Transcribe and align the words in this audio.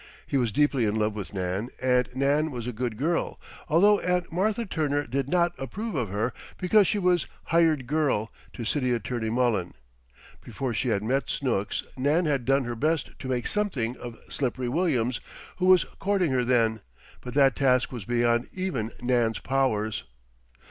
He 0.25 0.35
was 0.35 0.51
deeply 0.51 0.85
in 0.85 0.95
love 0.95 1.13
with 1.13 1.31
Nan, 1.31 1.69
and 1.79 2.09
Nan 2.15 2.49
was 2.49 2.65
a 2.65 2.73
good 2.73 2.97
girl, 2.97 3.39
although 3.69 3.99
Aunt 3.99 4.31
Martha 4.31 4.65
Turner 4.65 5.05
did 5.05 5.29
not 5.29 5.53
approve 5.59 5.93
of 5.93 6.09
her, 6.09 6.33
because 6.57 6.87
she 6.87 6.97
was 6.97 7.27
"hired 7.43 7.85
girl" 7.85 8.31
to 8.53 8.65
City 8.65 8.93
Attorney 8.93 9.29
Mullen. 9.29 9.75
Before 10.43 10.73
she 10.73 10.89
had 10.89 11.03
met 11.03 11.29
Snooks 11.29 11.83
Nan 11.95 12.25
had 12.25 12.45
done 12.45 12.63
her 12.63 12.75
best 12.75 13.11
to 13.19 13.27
"make 13.27 13.45
something" 13.45 13.95
of 13.97 14.17
"Slippery" 14.27 14.69
Williams, 14.69 15.19
who 15.57 15.67
was 15.67 15.83
courting 15.99 16.31
her 16.31 16.43
then, 16.43 16.81
but 17.21 17.35
that 17.35 17.55
task 17.55 17.91
was 17.91 18.03
beyond 18.03 18.49
even 18.53 18.89
Nan's 19.03 19.37
powers. 19.37 20.03